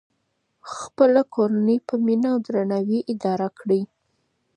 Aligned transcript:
خپله 0.75 1.21
کورنۍ 1.33 1.77
په 1.87 1.93
مینه 2.05 2.27
او 2.33 2.37
درناوي 2.45 2.99
اداره 3.13 3.47
کړئ. 3.59 3.81